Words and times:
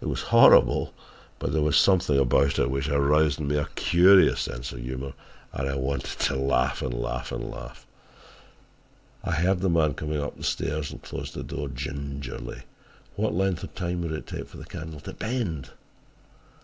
It 0.00 0.06
was 0.06 0.22
horrible, 0.34 0.92
but 1.38 1.52
there 1.52 1.62
was 1.62 1.76
something 1.76 2.18
about 2.18 2.58
it 2.58 2.68
which 2.68 2.88
aroused 2.88 3.38
in 3.38 3.46
me 3.46 3.58
a 3.58 3.68
curious 3.76 4.40
sense 4.40 4.72
of 4.72 4.80
humour 4.80 5.12
and 5.52 5.68
I 5.68 5.76
wanted 5.76 6.18
to 6.18 6.34
laugh 6.34 6.82
and 6.82 6.92
laugh 6.92 7.30
and 7.30 7.48
laugh! 7.48 7.86
"I 9.22 9.30
heard 9.36 9.60
the 9.60 9.70
man 9.70 9.94
coming 9.94 10.20
up 10.20 10.36
the 10.36 10.42
stairs 10.42 10.90
and 10.90 11.00
closed 11.00 11.34
the 11.34 11.44
door 11.44 11.68
gingerly. 11.68 12.64
What 13.14 13.34
length 13.34 13.62
of 13.62 13.72
time 13.76 14.02
would 14.02 14.10
it 14.10 14.26
take 14.26 14.48
for 14.48 14.56
the 14.56 14.64
candle 14.64 14.98
to 14.98 15.12
bend! 15.12 15.70